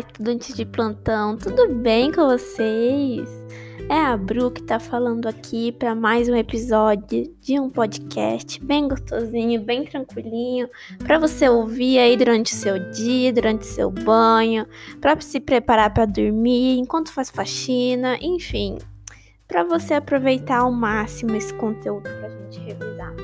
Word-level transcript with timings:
estudantes 0.00 0.54
de 0.54 0.64
plantão, 0.64 1.36
tudo 1.36 1.68
bem 1.74 2.10
com 2.10 2.26
vocês? 2.26 3.28
É 3.88 3.96
a 3.96 4.16
Bru 4.16 4.50
que 4.50 4.62
tá 4.62 4.78
falando 4.78 5.26
aqui 5.26 5.72
para 5.72 5.94
mais 5.94 6.28
um 6.28 6.34
episódio 6.34 7.30
de 7.40 7.60
um 7.60 7.68
podcast 7.68 8.64
bem 8.64 8.88
gostosinho, 8.88 9.60
bem 9.60 9.84
tranquilinho, 9.84 10.68
para 11.00 11.18
você 11.18 11.48
ouvir 11.48 11.98
aí 11.98 12.16
durante 12.16 12.52
o 12.52 12.56
seu 12.56 12.90
dia, 12.92 13.32
durante 13.32 13.62
o 13.62 13.66
seu 13.66 13.90
banho, 13.90 14.66
para 15.00 15.20
se 15.20 15.38
preparar 15.38 15.92
para 15.92 16.06
dormir, 16.06 16.78
enquanto 16.78 17.12
faz 17.12 17.28
faxina, 17.30 18.16
enfim, 18.22 18.78
para 19.46 19.64
você 19.64 19.94
aproveitar 19.94 20.60
ao 20.60 20.72
máximo 20.72 21.36
esse 21.36 21.52
conteúdo 21.54 22.04
pra 22.04 22.30
gente 22.30 22.58
revisar. 22.60 23.14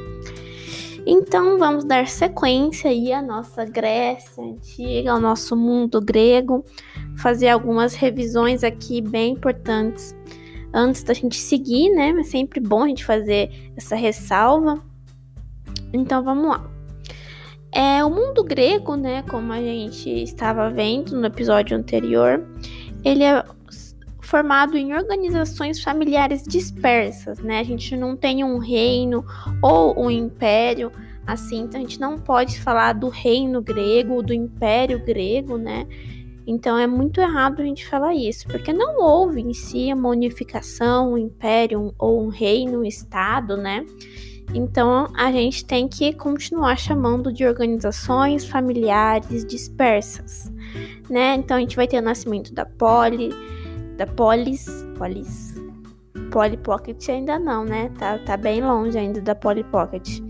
Então 1.06 1.56
vamos 1.56 1.84
dar 1.84 2.08
sequência 2.08 2.90
aí 2.90 3.12
à 3.12 3.22
nossa 3.22 3.64
Grécia 3.64 4.42
antiga, 4.42 5.12
ao 5.12 5.20
nosso 5.20 5.56
mundo 5.56 6.00
grego, 6.00 6.64
fazer 7.16 7.48
algumas 7.48 7.94
revisões 7.94 8.64
aqui 8.64 9.00
bem 9.00 9.34
importantes 9.34 10.16
antes 10.74 11.04
da 11.04 11.14
gente 11.14 11.36
seguir, 11.36 11.90
né? 11.90 12.10
É 12.10 12.22
sempre 12.24 12.58
bom 12.58 12.82
a 12.82 12.88
gente 12.88 13.04
fazer 13.04 13.70
essa 13.76 13.94
ressalva. 13.94 14.82
Então 15.92 16.24
vamos 16.24 16.48
lá. 16.48 16.68
É, 17.72 18.04
o 18.04 18.10
mundo 18.10 18.42
grego, 18.42 18.96
né, 18.96 19.22
como 19.22 19.52
a 19.52 19.60
gente 19.60 20.08
estava 20.08 20.70
vendo 20.70 21.14
no 21.14 21.26
episódio 21.26 21.76
anterior, 21.76 22.44
ele 23.04 23.22
é 23.22 23.44
formado 24.26 24.76
em 24.76 24.92
organizações 24.92 25.82
familiares 25.82 26.42
dispersas, 26.42 27.38
né? 27.38 27.60
A 27.60 27.64
gente 27.64 27.96
não 27.96 28.16
tem 28.16 28.42
um 28.44 28.58
reino 28.58 29.24
ou 29.62 30.04
um 30.04 30.10
império 30.10 30.90
assim, 31.26 31.60
então 31.62 31.80
a 31.80 31.82
gente 31.82 32.00
não 32.00 32.18
pode 32.18 32.60
falar 32.60 32.92
do 32.92 33.08
reino 33.08 33.60
grego, 33.60 34.22
do 34.22 34.32
império 34.32 35.04
grego, 35.04 35.56
né? 35.56 35.86
Então 36.46 36.78
é 36.78 36.86
muito 36.86 37.20
errado 37.20 37.60
a 37.60 37.64
gente 37.64 37.86
falar 37.86 38.14
isso, 38.14 38.46
porque 38.46 38.72
não 38.72 39.00
houve 39.00 39.40
em 39.40 39.52
si 39.52 39.92
uma 39.92 40.10
unificação, 40.10 41.14
um 41.14 41.18
império 41.18 41.92
ou 41.98 42.22
um 42.22 42.28
reino, 42.28 42.80
um 42.80 42.84
estado, 42.84 43.56
né? 43.56 43.84
Então 44.54 45.08
a 45.16 45.32
gente 45.32 45.64
tem 45.64 45.88
que 45.88 46.12
continuar 46.12 46.76
chamando 46.76 47.32
de 47.32 47.44
organizações 47.44 48.44
familiares 48.44 49.44
dispersas, 49.44 50.52
né? 51.10 51.34
Então 51.34 51.56
a 51.56 51.60
gente 51.60 51.74
vai 51.74 51.88
ter 51.88 51.98
o 51.98 52.02
nascimento 52.02 52.54
da 52.54 52.64
poli, 52.64 53.30
da 53.96 54.06
Polis. 54.06 54.66
Polis. 54.98 55.54
Polly 56.30 56.56
Pocket 56.56 57.08
ainda 57.08 57.38
não, 57.38 57.64
né? 57.64 57.90
Tá, 57.98 58.18
tá 58.18 58.36
bem 58.36 58.62
longe 58.62 58.98
ainda 58.98 59.20
da 59.20 59.34
Polly 59.34 59.64
Pocket. 59.64 60.20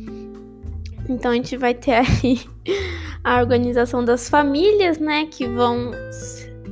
Então 1.08 1.31
a 1.31 1.34
gente 1.34 1.56
vai 1.56 1.75
ter 1.75 1.95
aí 2.23 2.41
a 3.25 3.41
organização 3.41 4.05
das 4.05 4.28
famílias, 4.28 4.98
né? 4.98 5.27
Que 5.27 5.47
vão, 5.48 5.91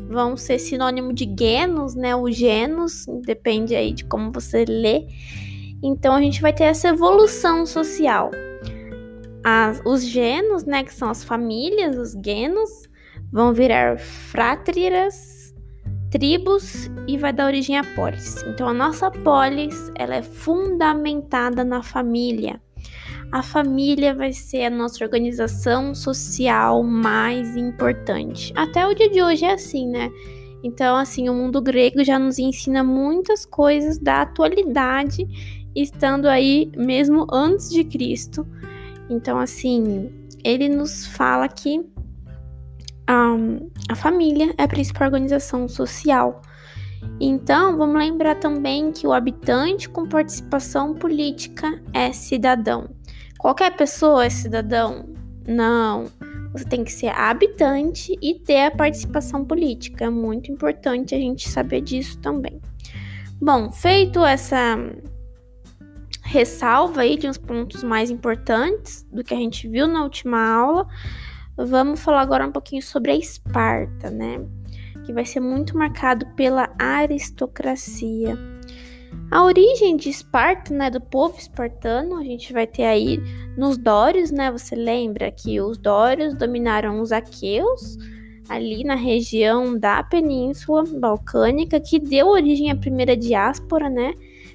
vão 0.09 0.37
ser 0.37 0.59
sinônimo 0.59 1.13
de 1.13 1.33
genos, 1.39 1.95
né? 1.95 2.15
O 2.15 2.31
genos, 2.31 3.07
depende 3.25 3.75
aí 3.75 3.93
de 3.93 4.05
como 4.05 4.31
você 4.31 4.65
lê. 4.65 5.07
Então 5.83 6.15
a 6.15 6.21
gente 6.21 6.41
vai 6.41 6.53
ter 6.53 6.65
essa 6.65 6.89
evolução 6.89 7.67
social. 7.67 8.31
As, 9.43 9.83
os 9.85 10.05
genos, 10.05 10.65
né? 10.65 10.85
Que 10.85 10.95
são 10.95 11.11
as 11.11 11.25
famílias, 11.25 11.97
os 11.97 12.13
genos, 12.25 12.71
vão 13.33 13.53
virar 13.53 13.99
frátriras 13.99 15.34
tribos 16.15 16.89
e 17.09 17.19
vai 17.19 17.33
dar 17.33 17.47
origem 17.47 17.77
a 17.77 17.83
polis. 17.83 18.41
Então 18.45 18.69
a 18.69 18.73
nossa 18.73 19.11
polis, 19.11 19.91
ela 19.97 20.15
é 20.15 20.23
fundamentada 20.23 21.65
na 21.65 21.83
família. 21.83 22.63
A 23.33 23.43
família 23.43 24.15
vai 24.15 24.33
ser 24.33 24.67
a 24.67 24.71
nossa 24.71 25.03
organização 25.03 25.93
social 25.93 26.85
mais 26.85 27.57
importante. 27.57 28.53
Até 28.55 28.87
o 28.87 28.95
dia 28.95 29.11
de 29.11 29.21
hoje 29.21 29.45
é 29.45 29.55
assim, 29.55 29.89
né? 29.89 30.09
Então, 30.63 30.97
assim, 30.97 31.29
o 31.29 31.35
mundo 31.35 31.61
grego 31.61 32.05
já 32.05 32.17
nos 32.17 32.39
ensina 32.39 32.85
muitas 32.85 33.45
coisas 33.45 33.99
da 33.99 34.23
atualidade, 34.23 35.27
estando 35.75 36.29
aí 36.29 36.71
mesmo 36.77 37.27
antes 37.33 37.71
de 37.71 37.83
Cristo. 37.83 38.47
Então, 39.11 39.37
assim, 39.37 40.13
ele 40.45 40.69
nos 40.69 41.07
fala 41.09 41.49
que 41.49 41.85
um, 43.11 43.71
a 43.89 43.95
família 43.95 44.55
é 44.57 44.63
a 44.65 44.69
principal 44.69 45.09
organização 45.09 45.69
social. 45.69 46.41
Então, 47.21 47.77
vamos 47.77 47.97
lembrar 47.97 48.37
também 48.37 48.91
que 48.91 49.07
o 49.07 49.13
habitante 49.13 49.89
com 49.89 50.09
participação 50.09 50.95
política 50.95 51.81
é 51.93 52.13
cidadão. 52.13 52.89
Qualquer 53.39 53.77
pessoa 53.77 54.25
é 54.25 54.31
cidadão? 54.31 55.09
Não. 55.47 56.07
Você 56.53 56.65
tem 56.65 56.85
que 56.85 56.93
ser 56.93 57.09
habitante 57.09 58.17
e 58.23 58.35
ter 58.35 58.67
a 58.67 58.71
participação 58.71 59.45
política. 59.45 60.05
É 60.07 60.11
muito 60.11 60.51
importante 60.51 61.15
a 61.15 61.19
gente 61.19 61.49
saber 61.49 61.81
disso 61.81 62.19
também. 62.21 62.61
Bom, 63.41 63.71
feito 63.71 64.25
essa 64.25 64.79
ressalva 66.23 67.03
aí 67.03 67.17
de 67.17 67.29
uns 67.29 67.37
pontos 67.37 67.83
mais 67.83 68.11
importantes 68.11 69.07
do 69.13 69.23
que 69.23 69.35
a 69.35 69.37
gente 69.37 69.69
viu 69.69 69.87
na 69.87 70.03
última 70.03 70.39
aula, 70.39 70.87
Vamos 71.57 72.01
falar 72.01 72.21
agora 72.21 72.47
um 72.47 72.53
pouquinho 72.53 72.83
sobre 72.83 73.13
a 73.13 73.17
Esparta, 73.17 74.11
né? 74.11 74.45
Que 75.05 75.13
vai 75.13 75.25
ser 75.25 75.39
muito 75.39 75.79
marcado 75.79 76.27
pela 76.35 76.69
aristocracia. 76.79 78.37
A 79.31 79.45
origem 79.45 79.97
de 79.97 80.09
Esparta, 80.09 80.75
né, 80.75 80.91
do 80.91 81.01
povo 81.01 81.39
espartano, 81.39 82.17
a 82.17 82.25
gente 82.25 82.53
vai 82.53 82.67
ter 82.67 82.85
aí 82.85 83.21
nos 83.57 83.77
Dórios, 83.79 84.33
né? 84.33 84.51
Você 84.51 84.75
lembra 84.75 85.31
que 85.31 85.61
os 85.61 85.79
Dórios 85.79 86.35
dominaram 86.35 87.01
os 87.01 87.13
aqueus 87.13 87.97
ali 88.49 88.83
na 88.83 88.97
região 88.97 89.79
da 89.79 90.03
Península 90.03 90.83
Balcânica, 90.99 91.79
que 91.79 92.01
deu 92.01 92.29
origem 92.29 92.71
à 92.71 92.77
primeira 92.77 93.17
diáspora, 93.17 93.89
né? 93.89 94.15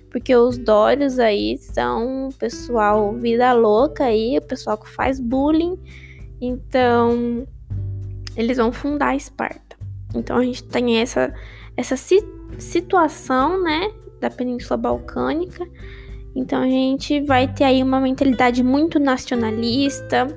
Porque 0.09 0.35
os 0.35 0.57
Dórios 0.57 1.17
aí 1.17 1.57
são 1.57 2.27
o 2.27 2.33
pessoal 2.33 3.13
vida 3.13 3.53
louca 3.53 4.05
aí, 4.05 4.37
o 4.37 4.41
pessoal 4.41 4.77
que 4.77 4.89
faz 4.89 5.19
bullying 5.19 5.77
então, 6.41 7.47
eles 8.35 8.57
vão 8.57 8.71
fundar 8.71 9.15
Esparta. 9.15 9.77
Então, 10.15 10.37
a 10.37 10.43
gente 10.43 10.63
tem 10.63 10.97
essa, 10.97 11.33
essa 11.75 11.95
si 11.95 12.19
situação, 12.57 13.61
né, 13.61 13.91
da 14.19 14.29
Península 14.29 14.77
Balcânica. 14.77 15.67
Então, 16.35 16.61
a 16.61 16.67
gente 16.67 17.21
vai 17.21 17.47
ter 17.47 17.63
aí 17.63 17.83
uma 17.83 17.99
mentalidade 17.99 18.63
muito 18.63 18.99
nacionalista, 18.99 20.27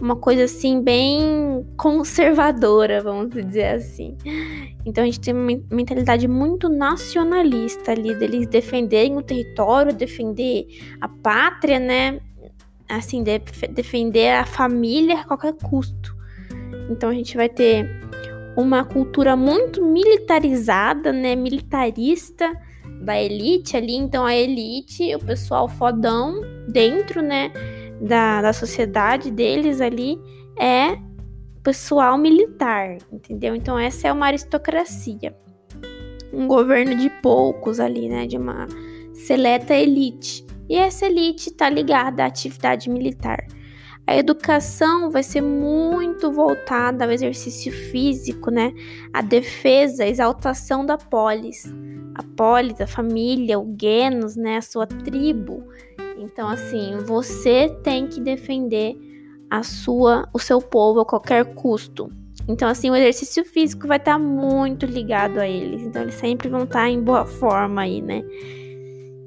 uma 0.00 0.16
coisa 0.16 0.44
assim, 0.44 0.82
bem 0.82 1.66
conservadora, 1.76 3.02
vamos 3.02 3.34
dizer 3.34 3.74
assim. 3.74 4.16
Então, 4.84 5.04
a 5.04 5.06
gente 5.06 5.20
tem 5.20 5.34
uma 5.34 5.60
mentalidade 5.70 6.26
muito 6.26 6.68
nacionalista 6.68 7.92
ali, 7.92 8.14
deles 8.14 8.46
defenderem 8.46 9.16
o 9.16 9.22
território, 9.22 9.92
defender 9.92 10.66
a 11.00 11.08
pátria, 11.08 11.78
né? 11.78 12.20
Assim, 12.90 13.22
de, 13.22 13.38
defender 13.70 14.30
a 14.30 14.44
família 14.44 15.20
a 15.20 15.24
qualquer 15.24 15.54
custo. 15.54 16.16
Então 16.90 17.10
a 17.10 17.14
gente 17.14 17.36
vai 17.36 17.48
ter 17.48 17.88
uma 18.56 18.84
cultura 18.84 19.36
muito 19.36 19.84
militarizada, 19.84 21.12
né, 21.12 21.34
militarista 21.36 22.50
da 23.02 23.20
elite 23.20 23.76
ali. 23.76 23.94
Então 23.94 24.24
a 24.26 24.34
elite, 24.34 25.14
o 25.14 25.18
pessoal 25.20 25.68
fodão 25.68 26.40
dentro, 26.68 27.22
né, 27.22 27.52
da, 28.00 28.42
da 28.42 28.52
sociedade 28.52 29.30
deles 29.30 29.80
ali 29.80 30.18
é 30.58 30.96
pessoal 31.62 32.16
militar, 32.16 32.98
entendeu? 33.12 33.54
Então 33.54 33.78
essa 33.78 34.08
é 34.08 34.12
uma 34.12 34.26
aristocracia. 34.26 35.36
Um 36.32 36.46
governo 36.46 36.94
de 36.96 37.10
poucos 37.22 37.80
ali, 37.80 38.08
né, 38.08 38.26
de 38.26 38.36
uma 38.36 38.66
seleta 39.12 39.74
elite. 39.74 40.46
E 40.70 40.76
essa 40.76 41.06
elite 41.06 41.48
está 41.48 41.68
ligada 41.68 42.22
à 42.22 42.26
atividade 42.26 42.88
militar. 42.88 43.44
A 44.06 44.16
educação 44.16 45.10
vai 45.10 45.24
ser 45.24 45.40
muito 45.40 46.30
voltada 46.30 47.04
ao 47.04 47.10
exercício 47.10 47.72
físico, 47.72 48.52
né? 48.52 48.72
A 49.12 49.20
defesa, 49.20 50.04
a 50.04 50.08
exaltação 50.08 50.86
da 50.86 50.96
polis. 50.96 51.64
A 52.14 52.22
polis, 52.36 52.80
a 52.80 52.86
família, 52.86 53.58
o 53.58 53.76
genus, 53.76 54.36
né? 54.36 54.58
A 54.58 54.62
sua 54.62 54.86
tribo. 54.86 55.64
Então, 56.16 56.48
assim, 56.48 56.98
você 57.04 57.68
tem 57.82 58.06
que 58.06 58.20
defender 58.20 58.96
a 59.50 59.64
sua, 59.64 60.28
o 60.32 60.38
seu 60.38 60.60
povo 60.62 61.00
a 61.00 61.04
qualquer 61.04 61.52
custo. 61.56 62.12
Então, 62.46 62.68
assim, 62.68 62.90
o 62.90 62.94
exercício 62.94 63.44
físico 63.44 63.88
vai 63.88 63.96
estar 63.96 64.12
tá 64.12 64.18
muito 64.20 64.86
ligado 64.86 65.38
a 65.38 65.48
eles. 65.48 65.82
Então, 65.82 66.02
eles 66.02 66.14
sempre 66.14 66.48
vão 66.48 66.62
estar 66.62 66.82
tá 66.82 66.88
em 66.88 67.02
boa 67.02 67.26
forma 67.26 67.82
aí, 67.82 68.00
né? 68.00 68.22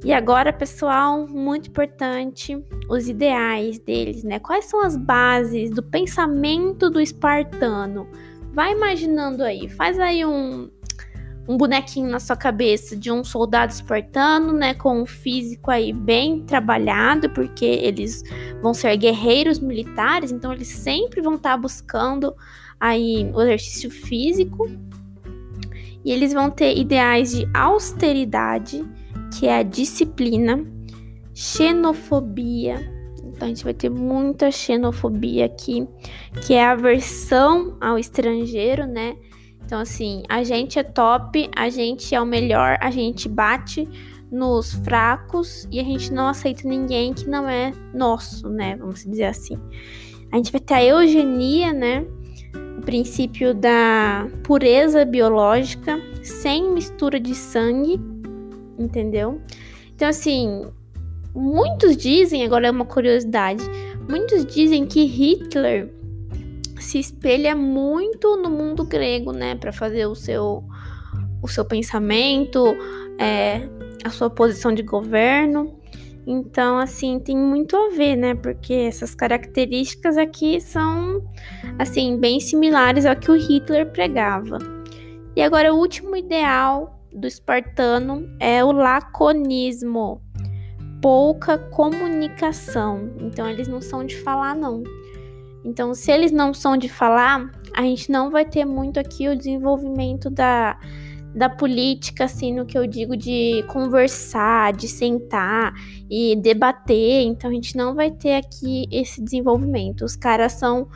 E 0.04 0.12
agora, 0.12 0.52
pessoal, 0.52 1.26
muito 1.28 1.70
importante, 1.70 2.62
os 2.90 3.08
ideais 3.08 3.80
deles, 3.80 4.22
né? 4.22 4.38
Quais 4.38 4.66
são 4.66 4.82
as 4.82 4.98
bases 4.98 5.72
do 5.72 5.82
pensamento 5.82 6.90
do 6.90 7.00
espartano? 7.00 8.08
Vai 8.52 8.74
imaginando 8.74 9.44
aí, 9.44 9.70
faz 9.70 9.98
aí 9.98 10.26
um, 10.26 10.70
um 11.48 11.56
bonequinho 11.56 12.10
na 12.10 12.20
sua 12.20 12.36
cabeça 12.36 12.98
de 12.98 13.10
um 13.10 13.24
soldado 13.24 13.72
espartano, 13.72 14.52
né, 14.52 14.74
com 14.74 15.02
um 15.02 15.06
físico 15.06 15.72
aí 15.72 15.94
bem 15.94 16.42
trabalhado, 16.42 17.30
porque 17.30 17.66
eles 17.66 18.24
vão 18.62 18.74
ser 18.74 18.96
guerreiros 18.98 19.60
militares, 19.60 20.32
então 20.32 20.52
eles 20.52 20.68
sempre 20.68 21.22
vão 21.22 21.36
estar 21.36 21.56
buscando 21.56 22.36
aí 22.78 23.32
o 23.34 23.42
exercício 23.42 23.90
físico. 23.90 24.70
E 26.06 26.12
eles 26.12 26.34
vão 26.34 26.52
ter 26.52 26.78
ideais 26.78 27.32
de 27.32 27.50
austeridade, 27.54 28.86
que 29.34 29.48
é 29.48 29.58
a 29.58 29.64
disciplina, 29.64 30.64
xenofobia. 31.34 32.92
Então 33.26 33.46
a 33.46 33.48
gente 33.48 33.64
vai 33.64 33.74
ter 33.74 33.90
muita 33.90 34.52
xenofobia 34.52 35.46
aqui, 35.46 35.88
que 36.46 36.54
é 36.54 36.64
a 36.64 36.72
aversão 36.72 37.78
ao 37.82 37.98
estrangeiro, 37.98 38.86
né? 38.86 39.16
Então 39.66 39.80
assim, 39.80 40.24
a 40.30 40.44
gente 40.44 40.78
é 40.78 40.84
top, 40.84 41.50
a 41.56 41.70
gente 41.70 42.14
é 42.14 42.22
o 42.22 42.26
melhor, 42.26 42.78
a 42.80 42.92
gente 42.92 43.28
bate 43.28 43.88
nos 44.32 44.74
fracos 44.74 45.68
e 45.72 45.80
a 45.80 45.84
gente 45.84 46.12
não 46.12 46.28
aceita 46.28 46.68
ninguém 46.68 47.14
que 47.14 47.28
não 47.28 47.48
é 47.50 47.72
nosso, 47.94 48.50
né? 48.50 48.76
Vamos 48.76 49.04
dizer 49.04 49.26
assim. 49.26 49.58
A 50.32 50.38
gente 50.38 50.52
vai 50.52 50.60
ter 50.60 50.74
a 50.74 50.84
eugenia, 50.84 51.72
né? 51.72 52.06
O 52.78 52.82
princípio 52.82 53.54
da 53.54 54.28
pureza 54.44 55.06
biológica, 55.06 56.00
sem 56.24 56.72
mistura 56.72 57.20
de 57.20 57.36
sangue, 57.36 58.02
entendeu? 58.84 59.42
Então, 59.96 60.08
assim, 60.08 60.66
muitos 61.34 61.96
dizem, 61.98 62.44
agora 62.46 62.68
é 62.68 62.72
uma 62.72 62.86
curiosidade, 62.86 63.64
muitos 64.10 64.46
dizem 64.46 64.86
que 64.86 65.06
Hitler 65.06 65.94
se 66.80 67.00
espelha 67.00 67.56
muito 67.56 68.36
no 68.38 68.50
mundo 68.50 68.84
grego, 68.84 69.32
né, 69.32 69.56
para 69.56 69.72
fazer 69.72 70.06
o 70.06 70.16
seu 70.16 70.64
o 71.42 71.48
seu 71.48 71.66
pensamento, 71.66 72.64
é, 73.20 73.68
a 74.04 74.10
sua 74.10 74.30
posição 74.30 74.74
de 74.74 74.82
governo. 74.82 75.78
Então, 76.26 76.78
assim, 76.78 77.20
tem 77.20 77.38
muito 77.38 77.76
a 77.76 77.90
ver, 77.90 78.16
né? 78.16 78.34
Porque 78.34 78.74
essas 78.74 79.14
características 79.14 80.18
aqui 80.18 80.62
são, 80.62 81.22
assim, 81.78 82.18
bem 82.18 82.40
similares 82.40 83.06
ao 83.06 83.16
que 83.16 83.30
o 83.30 83.36
Hitler 83.36 83.92
pregava. 83.92 84.58
E 85.36 85.42
agora, 85.42 85.74
o 85.74 85.78
último 85.78 86.16
ideal 86.16 87.03
do 87.14 87.28
espartano 87.28 88.28
é 88.40 88.64
o 88.64 88.72
laconismo. 88.72 90.22
Pouca 91.02 91.58
comunicação. 91.58 93.14
Então, 93.20 93.50
eles 93.50 93.68
não 93.68 93.82
são 93.82 94.06
de 94.06 94.16
falar, 94.18 94.56
não. 94.56 94.84
Então, 95.66 95.94
se 95.94 96.12
eles 96.12 96.32
não 96.32 96.54
são 96.54 96.78
de 96.78 96.90
falar, 96.90 97.52
a 97.74 97.82
gente 97.82 98.12
não 98.12 98.30
vai 98.30 98.46
ter 98.46 98.66
muito 98.66 99.00
aqui 99.00 99.28
o 99.28 99.36
desenvolvimento 99.36 100.30
da 100.30 100.78
da 101.36 101.50
política, 101.50 102.26
assim, 102.26 102.54
no 102.54 102.66
que 102.66 102.78
eu 102.78 102.86
digo 102.86 103.18
de 103.18 103.64
conversar, 103.68 104.72
de 104.74 104.88
sentar 104.88 105.74
e 106.10 106.36
debater. 106.36 107.24
Então 107.24 107.50
a 107.50 107.54
gente 107.54 107.76
não 107.76 107.96
vai 107.96 108.12
ter 108.12 108.36
aqui 108.36 108.86
esse 108.92 109.22
desenvolvimento. 109.22 110.06
Os 110.06 110.16
caras 110.16 110.54
são 110.54 110.88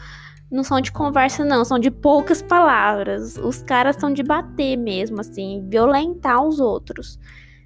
não 0.49 0.63
são 0.63 0.79
de 0.79 0.91
conversa 0.91 1.43
não, 1.43 1.65
são 1.65 1.77
de 1.77 1.91
poucas 1.91 2.41
palavras. 2.41 3.37
Os 3.37 3.61
caras 3.61 3.97
são 3.97 4.11
de 4.11 4.23
bater 4.23 4.77
mesmo, 4.77 5.19
assim, 5.19 5.65
violentar 5.69 6.43
os 6.43 6.59
outros. 6.59 7.19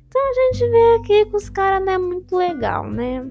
Então 0.08 0.22
a 0.22 0.34
gente 0.34 0.70
vê 0.70 0.96
aqui 0.96 1.26
que 1.30 1.36
os 1.36 1.50
caras 1.50 1.86
não 1.86 1.94
é 1.94 1.98
muito 1.98 2.36
legal, 2.36 2.90
né? 2.90 3.26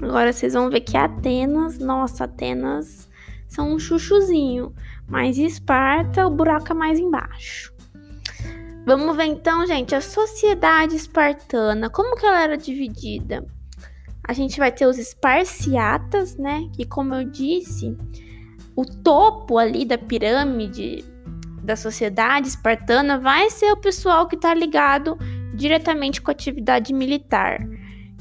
Agora 0.00 0.32
vocês 0.32 0.52
vão 0.52 0.70
ver 0.70 0.80
que 0.80 0.96
Atenas, 0.96 1.78
nossa, 1.78 2.24
Atenas 2.24 3.08
são 3.48 3.72
um 3.72 3.78
chuchuzinho, 3.78 4.72
mas 5.08 5.38
Esparta, 5.38 6.26
o 6.26 6.30
buraco 6.30 6.70
é 6.70 6.74
mais 6.74 6.98
embaixo. 7.00 7.72
Vamos 8.86 9.16
ver 9.16 9.24
então, 9.24 9.66
gente, 9.66 9.94
a 9.94 10.00
sociedade 10.00 10.96
espartana, 10.96 11.90
como 11.90 12.16
que 12.16 12.24
ela 12.24 12.42
era 12.42 12.56
dividida? 12.56 13.44
A 14.22 14.32
gente 14.32 14.58
vai 14.58 14.70
ter 14.70 14.86
os 14.86 14.98
esparciatas, 14.98 16.36
né? 16.36 16.68
Que, 16.74 16.86
como 16.86 17.14
eu 17.14 17.24
disse, 17.24 17.96
o 18.78 18.84
topo 18.84 19.58
ali 19.58 19.84
da 19.84 19.98
pirâmide 19.98 21.04
da 21.64 21.74
sociedade 21.74 22.46
espartana 22.46 23.18
vai 23.18 23.50
ser 23.50 23.72
o 23.72 23.76
pessoal 23.76 24.28
que 24.28 24.36
está 24.36 24.54
ligado 24.54 25.18
diretamente 25.52 26.22
com 26.22 26.30
a 26.30 26.32
atividade 26.32 26.92
militar. 26.92 27.58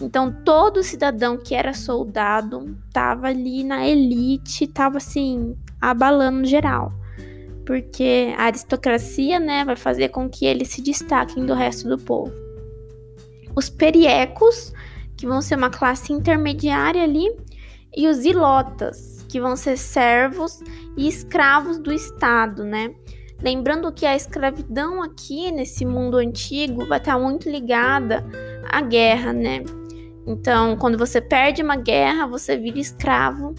Então, 0.02 0.36
todo 0.44 0.82
cidadão 0.82 1.38
que 1.38 1.54
era 1.54 1.76
soldado 1.76 2.76
estava 2.88 3.28
ali 3.28 3.64
na 3.64 3.88
elite, 3.88 4.64
estava 4.64 4.98
assim, 4.98 5.56
abalando 5.80 6.44
geral 6.48 6.92
porque 7.64 8.34
a 8.38 8.46
aristocracia, 8.46 9.42
né, 9.42 9.66
vai 9.66 9.76
fazer 9.76 10.08
com 10.08 10.30
que 10.30 10.46
eles 10.46 10.70
se 10.70 10.82
destaquem 10.82 11.46
do 11.46 11.54
resto 11.54 11.90
do 11.90 11.98
povo. 11.98 12.32
Os 13.54 13.70
periecos, 13.70 14.74
que 15.18 15.28
vão 15.28 15.42
ser 15.42 15.58
uma 15.58 15.70
classe 15.70 16.14
intermediária 16.14 17.04
ali, 17.04 17.30
e 17.94 18.08
os 18.08 18.24
ilotas, 18.24 19.17
que 19.28 19.40
vão 19.40 19.56
ser 19.56 19.78
servos 19.78 20.60
e 20.96 21.08
escravos 21.08 21.78
do 21.78 21.92
Estado, 21.92 22.64
né? 22.64 22.94
Lembrando 23.42 23.92
que 23.92 24.06
a 24.06 24.16
escravidão 24.16 25.02
aqui 25.04 25.52
nesse 25.52 25.86
mundo 25.86 26.18
antigo 26.18 26.86
vai 26.86 26.98
estar 26.98 27.20
muito 27.20 27.50
ligada 27.50 28.26
à 28.68 28.82
guerra, 28.82 29.32
né? 29.32 29.64
Então, 30.26 30.76
quando 30.76 30.98
você 30.98 31.22
perde 31.22 31.62
uma 31.62 31.76
guerra, 31.76 32.26
você 32.26 32.58
vira 32.58 32.80
escravo 32.80 33.54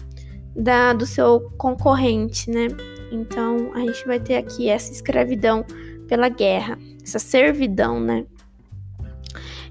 da, 0.55 0.93
do 0.93 1.05
seu 1.05 1.49
concorrente, 1.57 2.49
né? 2.49 2.67
Então 3.11 3.71
a 3.73 3.79
gente 3.79 4.05
vai 4.05 4.19
ter 4.19 4.37
aqui 4.37 4.69
essa 4.69 4.91
escravidão 4.91 5.65
pela 6.07 6.29
guerra, 6.29 6.77
essa 7.03 7.19
servidão, 7.19 7.99
né? 7.99 8.25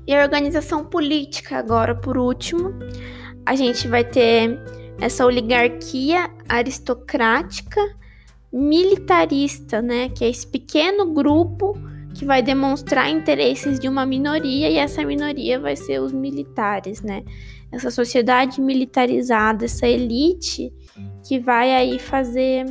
E 0.07 0.15
a 0.15 0.23
organização 0.23 0.85
política, 0.85 1.59
agora 1.59 1.95
por 1.95 2.17
último, 2.17 2.73
a 3.45 3.55
gente 3.55 3.87
vai 3.87 4.05
ter 4.05 4.59
essa 5.01 5.25
oligarquia 5.25 6.31
aristocrática 6.49 7.81
militarista, 8.53 9.81
né? 9.81 10.09
Que 10.09 10.25
é 10.25 10.29
esse 10.29 10.47
pequeno 10.47 11.13
grupo 11.13 11.79
que 12.15 12.25
vai 12.25 12.43
demonstrar 12.43 13.09
interesses 13.09 13.79
de 13.79 13.89
uma 13.89 14.05
minoria 14.05 14.69
e 14.69 14.77
essa 14.77 15.05
minoria 15.05 15.61
vai 15.61 15.77
ser 15.77 16.01
os 16.01 16.13
militares, 16.13 17.01
né? 17.03 17.23
Essa 17.71 17.91
sociedade 17.91 18.61
militarizada, 18.61 19.67
essa 19.67 19.87
elite 19.87 20.73
que 21.27 21.39
vai 21.39 21.71
aí 21.75 21.99
fazer 21.99 22.65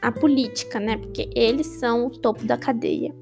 a 0.00 0.12
política, 0.12 0.78
né? 0.78 0.96
Porque 0.96 1.28
eles 1.34 1.66
são 1.66 2.06
o 2.06 2.10
topo 2.10 2.44
da 2.44 2.56
cadeia. 2.56 3.14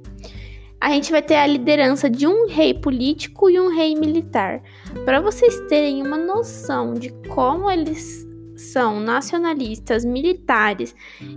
A 0.78 0.90
gente 0.90 1.10
vai 1.10 1.22
ter 1.22 1.36
a 1.36 1.46
liderança 1.46 2.08
de 2.08 2.26
um 2.26 2.46
rei 2.46 2.74
político 2.74 3.48
e 3.48 3.58
um 3.58 3.74
rei 3.74 3.94
militar. 3.94 4.62
Para 5.04 5.20
vocês 5.20 5.58
terem 5.68 6.02
uma 6.02 6.18
noção 6.18 6.92
de 6.92 7.10
como 7.28 7.70
eles 7.70 8.25
são 8.56 8.98
nacionalistas, 8.98 10.04
militares 10.04 10.94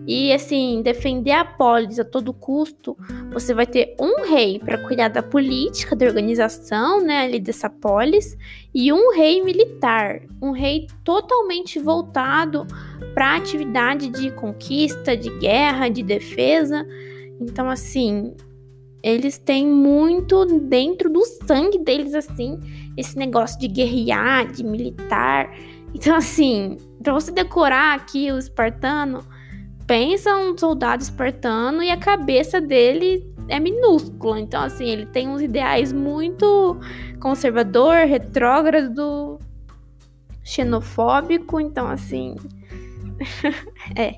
e 0.07 0.31
assim 0.31 0.81
defender 0.81 1.31
a 1.31 1.45
polis 1.45 1.99
a 1.99 2.05
todo 2.05 2.33
custo, 2.33 2.97
você 3.31 3.53
vai 3.53 3.65
ter 3.65 3.95
um 3.99 4.23
rei 4.23 4.59
para 4.59 4.77
cuidar 4.77 5.09
da 5.09 5.21
política, 5.21 5.95
da 5.95 6.05
organização, 6.05 7.01
né, 7.01 7.23
ali 7.23 7.39
dessa 7.39 7.69
polis, 7.69 8.37
e 8.73 8.91
um 8.93 9.13
rei 9.13 9.43
militar, 9.43 10.21
um 10.41 10.51
rei 10.51 10.87
totalmente 11.03 11.79
voltado 11.79 12.65
para 13.13 13.35
atividade 13.35 14.09
de 14.09 14.31
conquista, 14.31 15.17
de 15.17 15.29
guerra, 15.39 15.89
de 15.89 16.03
defesa. 16.03 16.85
Então, 17.41 17.69
assim, 17.69 18.33
eles 19.01 19.37
têm 19.37 19.65
muito 19.65 20.45
dentro 20.45 21.09
do 21.09 21.23
sangue 21.45 21.79
deles, 21.79 22.13
assim, 22.13 22.59
esse 22.97 23.17
negócio 23.17 23.59
de 23.59 23.67
guerrear, 23.67 24.51
de 24.51 24.63
militar. 24.63 25.49
Então, 25.93 26.15
assim, 26.15 26.77
para 27.03 27.13
você 27.13 27.31
decorar 27.31 27.95
aqui 27.95 28.31
o 28.31 28.37
espartano, 28.37 29.23
pensa 29.87 30.35
um 30.35 30.57
soldado 30.57 31.01
espartano 31.01 31.81
e 31.81 31.89
a 31.89 31.97
cabeça 31.97 32.61
dele 32.61 33.25
é 33.47 33.59
minúscula. 33.59 34.39
Então, 34.39 34.61
assim, 34.61 34.87
ele 34.87 35.05
tem 35.05 35.27
uns 35.27 35.41
ideais 35.41 35.91
muito 35.91 36.77
conservador, 37.19 38.05
retrógrado, 38.05 39.39
xenofóbico. 40.43 41.59
Então, 41.59 41.87
assim, 41.87 42.35
é. 43.97 44.15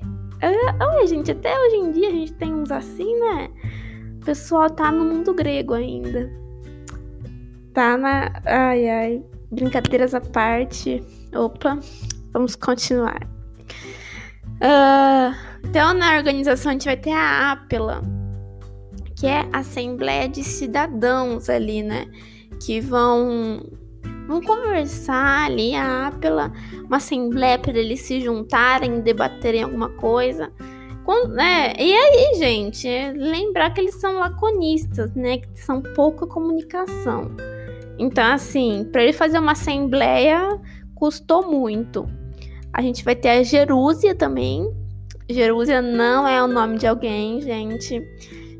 Olha, 0.80 1.06
gente, 1.06 1.30
até 1.30 1.56
hoje 1.58 1.76
em 1.76 1.92
dia 1.92 2.08
a 2.08 2.12
gente 2.12 2.32
tem 2.34 2.52
uns 2.52 2.70
assim, 2.70 3.18
né? 3.20 3.48
O 4.20 4.24
pessoal 4.24 4.68
tá 4.68 4.90
no 4.90 5.04
mundo 5.04 5.32
grego 5.32 5.74
ainda. 5.74 6.30
Tá 7.72 7.96
na. 7.96 8.30
Ai, 8.44 8.88
ai. 8.88 9.22
Brincadeiras 9.50 10.14
à 10.14 10.20
parte. 10.20 11.02
Opa, 11.34 11.78
vamos 12.32 12.54
continuar. 12.54 13.22
Uh, 14.60 15.34
então, 15.64 15.94
na 15.94 16.16
organização, 16.16 16.70
a 16.70 16.72
gente 16.72 16.84
vai 16.84 16.96
ter 16.96 17.12
a 17.12 17.52
APELA, 17.52 18.02
que 19.16 19.26
é 19.26 19.48
a 19.52 19.58
Assembleia 19.58 20.28
de 20.28 20.44
Cidadãos 20.44 21.48
ali, 21.48 21.82
né? 21.82 22.06
Que 22.60 22.80
vão 22.80 23.62
Vamos 24.26 24.46
conversar 24.46 25.46
ali, 25.46 25.74
ah, 25.74 26.12
pela 26.20 26.52
uma 26.84 26.98
assembleia 26.98 27.58
para 27.58 27.76
eles 27.76 28.00
se 28.00 28.20
juntarem, 28.20 29.00
debaterem 29.00 29.62
alguma 29.62 29.88
coisa. 29.88 30.52
Quando, 31.04 31.34
né? 31.34 31.72
E 31.78 31.92
aí, 31.92 32.34
gente, 32.38 32.88
é 32.88 33.12
lembrar 33.12 33.70
que 33.70 33.80
eles 33.80 33.96
são 33.96 34.14
laconistas, 34.14 35.12
né? 35.14 35.38
Que 35.38 35.48
são 35.54 35.82
pouca 35.82 36.26
comunicação. 36.26 37.34
Então, 37.98 38.24
assim, 38.32 38.88
para 38.92 39.02
ele 39.02 39.12
fazer 39.12 39.38
uma 39.38 39.52
assembleia 39.52 40.60
custou 41.02 41.50
muito. 41.50 42.08
A 42.72 42.80
gente 42.80 43.02
vai 43.04 43.16
ter 43.16 43.30
a 43.30 43.42
Jerúsia 43.42 44.14
também. 44.14 44.72
Jerúsia 45.28 45.82
não 45.82 46.28
é 46.28 46.40
o 46.40 46.46
nome 46.46 46.78
de 46.78 46.86
alguém, 46.86 47.40
gente. 47.40 48.00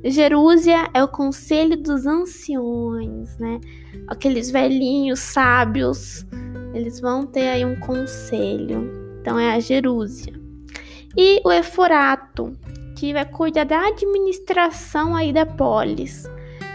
Jerúsia 0.05 0.91
é 0.93 1.05
o 1.05 1.07
conselho 1.07 1.81
dos 1.81 2.05
anciões, 2.05 3.39
né? 3.39 3.61
Aqueles 4.09 4.51
velhinhos 4.51 5.21
sábios, 5.21 6.27
eles 6.75 6.99
vão 6.99 7.25
ter 7.25 7.49
aí 7.49 7.65
um 7.65 7.79
conselho. 7.79 8.91
Então 9.21 9.39
é 9.39 9.55
a 9.55 9.61
Jerúsia. 9.61 10.33
E 11.17 11.41
o 11.45 11.53
Eforato, 11.53 12.59
que 12.99 13.13
vai 13.13 13.25
cuidar 13.25 13.67
da 13.67 13.87
administração 13.87 15.15
aí 15.15 15.33
da 15.33 15.47
polis, 15.47 16.25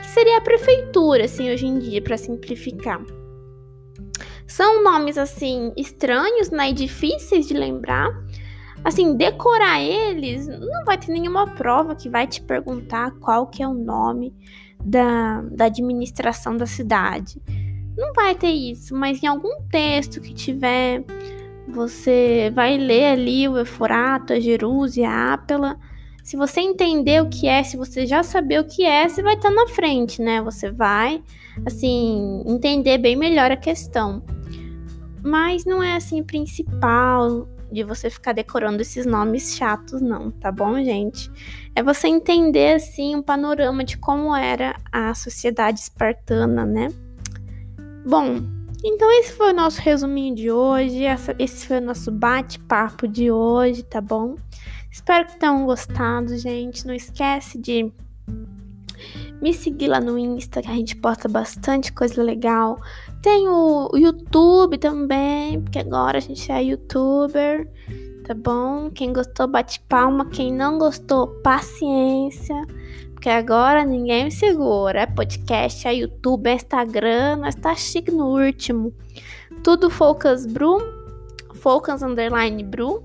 que 0.01 0.07
seria 0.07 0.37
a 0.37 0.41
prefeitura, 0.41 1.25
assim, 1.25 1.51
hoje 1.51 1.65
em 1.65 1.77
dia, 1.77 2.01
para 2.01 2.15
simplificar. 2.15 3.16
São 4.47 4.83
nomes 4.83 5.17
assim 5.17 5.73
estranhos, 5.75 6.49
né, 6.49 6.69
e 6.69 6.73
difíceis 6.73 7.47
de 7.47 7.53
lembrar, 7.53 8.09
assim, 8.83 9.15
decorar 9.15 9.81
eles, 9.81 10.47
não 10.47 10.85
vai 10.85 10.97
ter 10.97 11.11
nenhuma 11.11 11.47
prova 11.47 11.95
que 11.95 12.09
vai 12.09 12.25
te 12.25 12.41
perguntar 12.41 13.11
qual 13.19 13.47
que 13.47 13.61
é 13.61 13.67
o 13.67 13.73
nome 13.73 14.33
da, 14.83 15.41
da 15.51 15.65
administração 15.65 16.55
da 16.55 16.65
cidade. 16.65 17.41
Não 17.97 18.13
vai 18.13 18.35
ter 18.35 18.51
isso, 18.51 18.95
mas 18.95 19.21
em 19.21 19.27
algum 19.27 19.61
texto 19.69 20.21
que 20.21 20.33
tiver, 20.33 21.03
você 21.67 22.51
vai 22.53 22.77
ler 22.77 23.13
ali 23.13 23.47
o 23.49 23.59
Eforato, 23.59 24.33
a 24.33 24.39
Jerúsia, 24.39 25.09
a 25.09 25.33
Ápela. 25.33 25.77
Se 26.23 26.37
você 26.37 26.61
entender 26.61 27.21
o 27.21 27.29
que 27.29 27.47
é, 27.47 27.63
se 27.63 27.75
você 27.75 28.05
já 28.05 28.21
saber 28.21 28.59
o 28.59 28.65
que 28.65 28.85
é, 28.85 29.07
você 29.07 29.23
vai 29.23 29.33
estar 29.33 29.49
na 29.49 29.67
frente, 29.67 30.21
né? 30.21 30.41
Você 30.41 30.69
vai, 30.69 31.23
assim, 31.65 32.43
entender 32.45 32.97
bem 32.97 33.15
melhor 33.15 33.51
a 33.51 33.57
questão. 33.57 34.21
Mas 35.27 35.65
não 35.65 35.83
é 35.83 35.97
assim 35.97 36.23
principal 36.23 37.45
de 37.69 37.83
você 37.83 38.09
ficar 38.09 38.31
decorando 38.31 38.81
esses 38.81 39.05
nomes 39.05 39.57
chatos, 39.57 40.01
não, 40.01 40.31
tá 40.31 40.49
bom, 40.49 40.81
gente? 40.81 41.29
É 41.75 41.83
você 41.83 42.07
entender, 42.07 42.75
assim, 42.75 43.13
um 43.13 43.21
panorama 43.21 43.83
de 43.83 43.97
como 43.97 44.33
era 44.33 44.77
a 44.89 45.13
sociedade 45.13 45.81
espartana, 45.81 46.65
né? 46.65 46.87
Bom, 48.05 48.41
então 48.81 49.11
esse 49.19 49.33
foi 49.33 49.51
o 49.51 49.55
nosso 49.55 49.81
resuminho 49.81 50.33
de 50.33 50.49
hoje, 50.49 51.03
essa, 51.03 51.35
esse 51.37 51.67
foi 51.67 51.79
o 51.79 51.85
nosso 51.85 52.09
bate-papo 52.09 53.05
de 53.05 53.29
hoje, 53.29 53.83
tá 53.83 53.99
bom? 53.99 54.35
Espero 54.89 55.27
que 55.27 55.37
tenham 55.37 55.65
gostado, 55.65 56.37
gente. 56.37 56.87
Não 56.87 56.93
esquece 56.93 57.59
de 57.59 57.91
me 59.41 59.53
seguir 59.53 59.87
lá 59.87 59.99
no 59.99 60.17
Insta, 60.17 60.61
que 60.61 60.69
a 60.69 60.73
gente 60.73 60.95
posta 60.95 61.27
bastante 61.27 61.91
coisa 61.93 62.21
legal. 62.23 62.79
Tem 63.21 63.47
o 63.47 63.89
YouTube 63.95 64.77
também, 64.77 65.61
porque 65.61 65.79
agora 65.79 66.17
a 66.17 66.21
gente 66.21 66.51
é 66.51 66.63
youtuber, 66.63 67.69
tá 68.25 68.33
bom? 68.33 68.89
Quem 68.89 69.13
gostou, 69.13 69.47
bate 69.47 69.79
palma. 69.81 70.25
Quem 70.25 70.51
não 70.51 70.77
gostou, 70.77 71.27
paciência. 71.41 72.55
Porque 73.13 73.29
agora 73.29 73.83
ninguém 73.83 74.25
me 74.25 74.31
segura. 74.31 75.01
É 75.01 75.05
podcast, 75.05 75.87
é 75.87 75.95
YouTube, 75.95 76.47
é 76.47 76.53
Instagram, 76.53 77.37
nós 77.37 77.55
tá 77.55 77.75
chique 77.75 78.11
no 78.11 78.27
último. 78.27 78.93
Tudo 79.63 79.89
Focus 79.89 80.45
Bru, 80.45 80.79
Focus 81.55 82.03
Underline 82.03 82.63
Bru, 82.63 83.03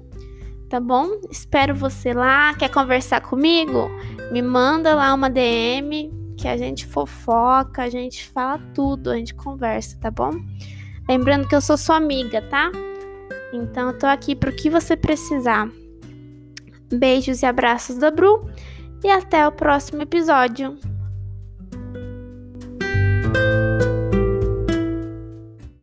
tá 0.68 0.78
bom? 0.78 1.18
Espero 1.30 1.74
você 1.74 2.12
lá. 2.12 2.54
Quer 2.54 2.70
conversar 2.70 3.22
comigo? 3.22 3.90
Me 4.30 4.42
manda 4.42 4.94
lá 4.94 5.14
uma 5.14 5.30
DM 5.30 6.11
que 6.42 6.48
a 6.48 6.56
gente 6.56 6.84
fofoca, 6.84 7.84
a 7.84 7.88
gente 7.88 8.28
fala 8.28 8.58
tudo, 8.74 9.12
a 9.12 9.16
gente 9.16 9.32
conversa, 9.32 9.96
tá 10.00 10.10
bom? 10.10 10.32
Lembrando 11.08 11.46
que 11.46 11.54
eu 11.54 11.60
sou 11.60 11.78
sua 11.78 11.96
amiga, 11.96 12.42
tá? 12.42 12.72
Então 13.52 13.90
eu 13.90 13.98
tô 13.98 14.06
aqui 14.06 14.34
pro 14.34 14.52
que 14.52 14.68
você 14.68 14.96
precisar. 14.96 15.70
Beijos 16.92 17.42
e 17.42 17.46
abraços 17.46 17.96
da 17.96 18.10
Bru 18.10 18.50
e 19.04 19.08
até 19.08 19.46
o 19.46 19.52
próximo 19.52 20.02
episódio. 20.02 20.76